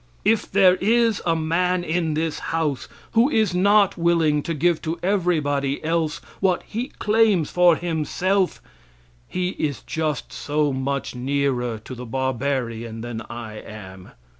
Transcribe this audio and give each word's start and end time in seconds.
If 0.25 0.49
there 0.51 0.77
is 0.77 1.21
a 1.27 1.35
man 1.35 1.83
in 1.83 2.15
this 2.15 2.39
house 2.49 2.87
who 3.11 3.29
is 3.29 3.53
not 3.53 3.99
willing 3.99 4.41
to 4.41 4.55
give 4.55 4.81
to 4.81 4.97
everybody 5.03 5.79
else 5.83 6.17
what 6.39 6.63
he 6.65 6.87
claims 6.97 7.51
for 7.51 7.75
himself 7.75 8.63
he 9.27 9.49
is 9.59 9.83
just 9.83 10.33
so 10.33 10.73
much 10.73 11.13
nearer 11.13 11.77
to 11.77 11.93
the 11.93 12.07
barbarian 12.07 13.01
than 13.01 13.21
I 13.29 13.57
am. 13.59 14.13